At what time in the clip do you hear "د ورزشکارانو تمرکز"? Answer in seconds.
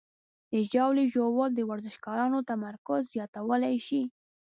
1.55-3.01